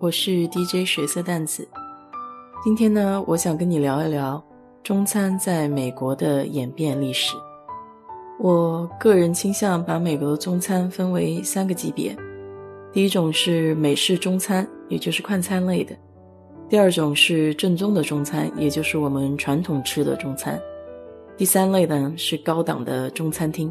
[0.00, 1.68] 我是 DJ 水色淡子，
[2.64, 4.42] 今天呢，我想跟你聊一聊
[4.82, 7.36] 中餐在美国的演变历史。
[8.38, 12.16] 我个人倾向把美国的中餐分为三个级别：
[12.94, 15.94] 第一种是美式中餐，也就是快餐类的；
[16.66, 20.58] 第二种是正宗的中餐，也就是我们传统吃的中餐；
[21.36, 23.70] 第三类呢是高档的中餐厅。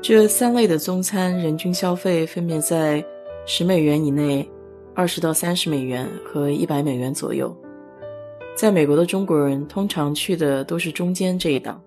[0.00, 3.04] 这三类的中餐人均消费分别在
[3.44, 4.48] 十美元以内。
[4.98, 7.56] 二十到三十美元和一百美元左右，
[8.56, 11.80] 在美国的中国人通常去的都是中间这一档，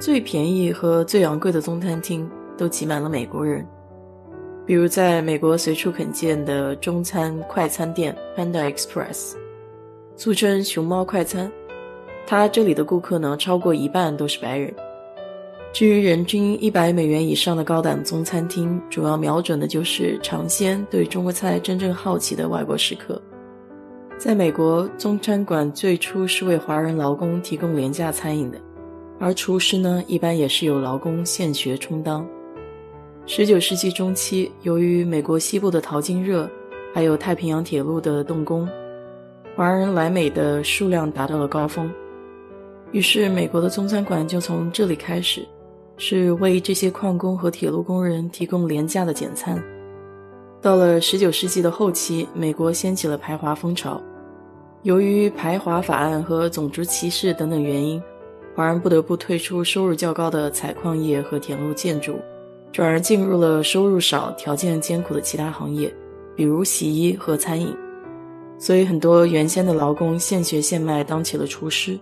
[0.00, 3.64] 最便宜和最昂贵的中餐厅都挤满了美国人。
[4.66, 9.34] 比如在美国随处可见的中餐快餐店 Panda Express，
[10.16, 11.48] 俗称“熊猫快餐”，
[12.26, 14.74] 它这里的顾客呢超过一半都是白人。
[15.72, 23.20] 至于人均一百美元以上的高档中餐厅，主要瞄准的就是尝鲜、对中国菜真正好奇的外国食客。
[24.16, 28.58] 在美国，中餐馆最初是为华人劳工提供廉价餐饮的，
[29.20, 32.26] 而厨师呢，一般也是由劳工现学充当。
[33.26, 36.50] 十九世纪中期，由于美国西部的淘金热，
[36.92, 38.68] 还有太平洋铁路的动工，
[39.54, 41.88] 华人来美的数量达到了高峰，
[42.90, 45.46] 于是美国的中餐馆就从这里开始。
[45.98, 49.62] 是为这些矿工和铁路工人提供廉价的简餐。
[50.62, 54.00] 到了十九世纪的后期，美国掀起了排华风潮。
[54.82, 58.00] 由于排华法案和种族歧视等等原因，
[58.54, 62.14] 华人不得不退出收入较高的采矿业和铁路建筑，
[62.72, 65.92] 转而进入了收入少、条件艰苦的其他行业，
[66.36, 67.74] 比如洗衣和餐饮。
[68.58, 71.98] 所以，很多原先的劳工现学现卖，当起了厨师。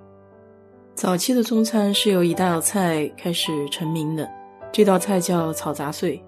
[0.97, 4.27] 早期的中餐是由一道菜开始成名的，
[4.73, 6.19] 这道菜叫炒杂碎，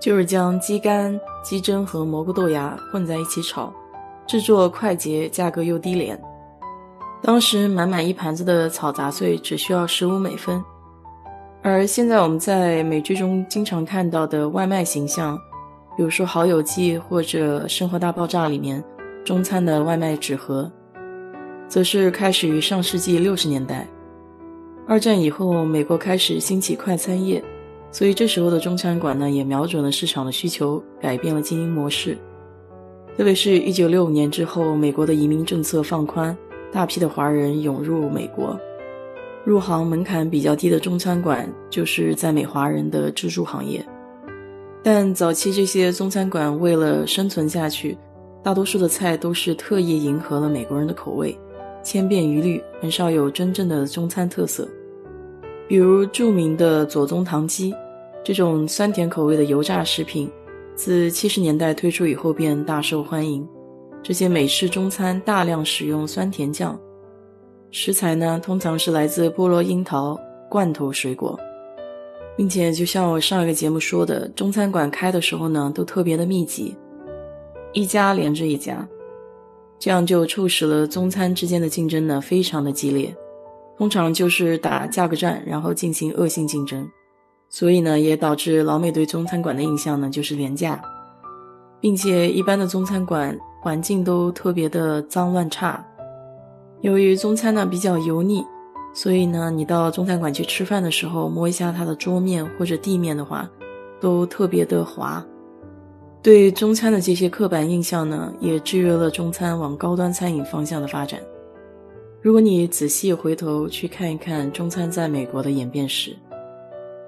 [0.00, 3.72] 就是将鸡肝、鸡胗和蘑菇豆芽混在一起炒，
[4.26, 6.20] 制作快捷，价格又低廉。
[7.22, 10.60] 当时满满一盘子的炒杂碎只需要十五美分，
[11.62, 15.38] 而现在我们在美剧中经常看到的外卖形象，
[15.96, 18.82] 比如说《好友记》或者《生活大爆炸》里面
[19.24, 20.68] 中餐的外卖纸盒。
[21.68, 23.86] 则是开始于上世纪六十年代，
[24.86, 27.44] 二战以后，美国开始兴起快餐业，
[27.92, 32.16] 所以这时候的中餐馆呢，也瞄准了市场的需求，改变了经营模式。
[33.18, 36.34] 特别是一九六五年之后，美国的移民政策放宽，
[36.72, 38.58] 大批的华人涌入美国，
[39.44, 43.84] 入行门槛比较低的中餐馆就是在美华人的支柱行业。
[44.82, 47.98] 但早期这些中餐馆为了生存下去，
[48.42, 51.38] 大多数的菜都是特意迎合了美国人的口味。
[51.88, 54.68] 千变一律，很少有真正的中餐特色。
[55.66, 57.74] 比如著名的左宗棠鸡，
[58.22, 60.30] 这种酸甜口味的油炸食品，
[60.74, 63.48] 自七十年代推出以后便大受欢迎。
[64.02, 66.78] 这些美式中餐大量使用酸甜酱，
[67.70, 70.14] 食材呢通常是来自菠萝、樱桃、
[70.50, 71.40] 罐头水果，
[72.36, 76.76] 并且就像我上一个节目说的，中餐馆开的时候呢都特别的密集，
[77.72, 78.86] 一家连着一家。
[79.78, 83.14] 这样就促使了中餐之间的竞争呢，非常的激烈，
[83.76, 86.84] 通常就是打价格战，然后进行恶性竞争，
[87.48, 90.82] 所以呢，也导致老美对中餐馆的印象呢就是廉价，
[91.80, 95.84] 并且一般的中餐馆环境都特别的脏乱差。
[96.80, 98.44] 由于中餐呢比较油腻，
[98.92, 103.48] 所以呢，你到中餐馆去吃饭的时候，摸一下它的桌面或者地面的话，
[104.00, 105.24] 都特别的滑。
[106.20, 111.20] 对中餐的这些刻板印象呢，也制约了中餐往高端餐饮方向的发展。
[112.20, 116.16] 如果你仔细回头去看一看中餐在美国的演变史，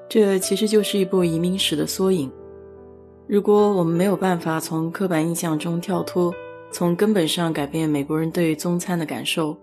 [0.09, 2.31] 这其实就是一部移民史的缩影。
[3.27, 6.33] 如果我们没有办法从刻板印象中跳脱，
[6.71, 9.57] 从根本上改变美国人对中餐的感受，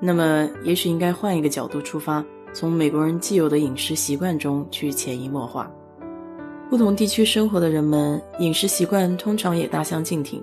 [0.00, 5.68] 那么也许应该换一个角度出发，从美国人既有的饮食习惯中去潜移默化。
[6.70, 10.42] 不同地区生活的人们饮食习惯通常也大相径庭，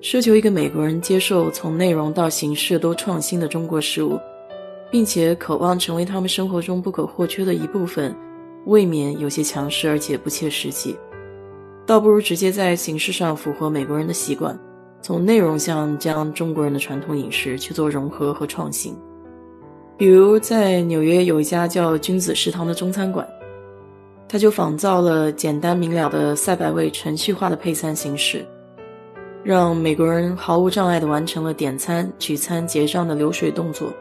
[0.00, 4.18] 奢求一个美国人接受从内容到形式都创新的中国食物，
[4.90, 8.14] 并且渴望成为他们生活中不可或缺的一部分，
[8.66, 10.96] 未免有些强势而且不切实际。
[11.84, 14.58] 倒不如直接在形式上符合美国人的习惯，
[15.02, 18.96] 从内容上将中国人的传统饮食去做融合和创新。
[19.98, 23.28] 比如在纽约有一家叫君子食堂的中餐馆，
[24.32, 28.42] 他就仿造了简单明了的赛百味程序化的配餐形式，
[29.44, 33.92] 让美国人毫无障碍地完成了点餐、取餐、结账的流水动作。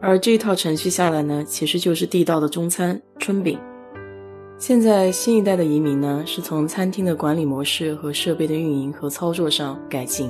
[0.00, 3.56] 而这一套程序下来呢，其实就是地道的中餐春饼。
[4.58, 10.28] 现在新一代的移民呢，是从餐厅的管理模式和设备的运营和操作上改进。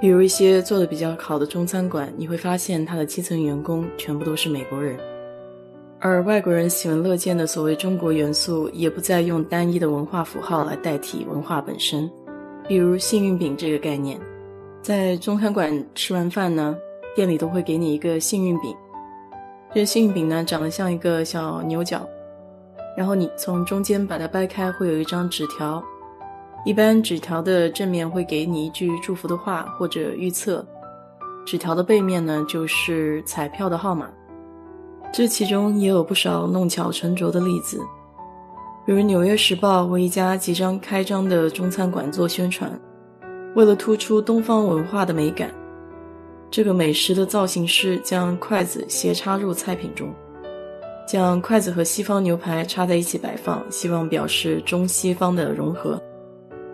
[0.00, 4.96] 比如一些做的比较好的中餐馆，你会发现它的基层员工全部都是美国人，
[5.98, 12.08] 而外国人喜闻乐见的所谓中国元素，也不再用单一的文化符号来代替文化本身。
[12.68, 14.20] 比如幸运饼这个概念，
[14.82, 16.76] 在中餐馆吃完饭呢，
[17.14, 18.76] 店里都会给你一个幸运饼，
[19.74, 22.06] 这幸运饼呢长得像一个小牛角。
[22.94, 25.82] 然后你从中间把它掰开，会有一张纸条。
[26.66, 30.66] 一般纸条的正面会给你一句祝福的话或者预测，
[31.46, 34.10] 纸条的背面呢就是彩票的号码。
[35.16, 37.80] 这其中也有不少弄巧成拙的例子，
[38.84, 42.78] 比如《纽约时报》为一家即将开张的中餐馆做宣传，
[43.54, 45.50] 为了突出东方文化的美感，
[46.50, 50.12] 这个美食的造型师将筷子斜插入菜品中。
[51.08, 55.98] 将筷子和西方牛排插在一起摆放，希望表示中西方的融合。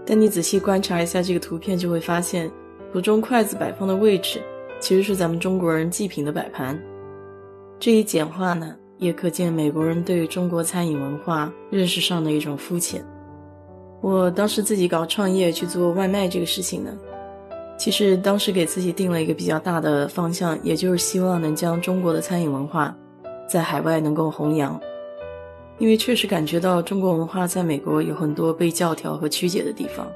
[0.05, 2.51] 但你仔细观察一下这个图片，就会发现
[2.93, 4.43] 图中筷子摆放的位置
[4.81, 6.77] 其实是咱们中国人祭品的摆盘。
[7.83, 13.05] 这一简化呢，也可见美国人对于中国餐饮文化认识上的一种肤浅。
[14.01, 16.97] 我当时自己搞创业去做外卖这个事情呢，
[17.77, 22.97] 其实当时给自己定了一个比较大的方向，也就是希望能将中国的餐饮文化。
[23.49, 24.81] 在海外能够弘扬，
[25.79, 30.07] 因为确实感觉到中国文化在美国有很多被教条和曲解的地方。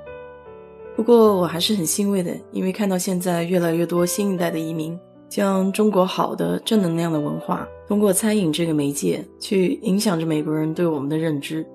[0.95, 4.97] 不过我还是很欣慰的，因为看到现在越来越多新一代的移民
[5.29, 11.67] 将中国好的正能量的文化通过餐饮这个媒介去影响着美国人对我们的认知。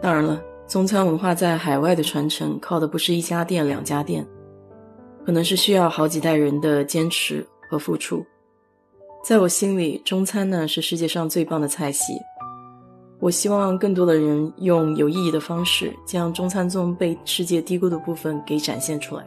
[0.00, 4.26] 当然了，中餐文化在海外的传承靠的不是一家店两家店，
[5.24, 8.24] 可能是需要好几代人的坚持和付出。
[9.22, 12.14] 在我心里，中餐呢是世界上最棒的菜系。
[13.20, 19.24] 我希望更多的人用有意义的方式，将中餐中被世界低估的部分给展现出来。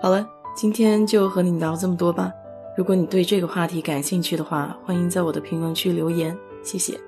[0.00, 2.32] 好了，今天就和你聊这么多吧。
[2.76, 6.98] 如果你对这个话题感兴趣的话，欢迎在我的评论区留言，谢谢。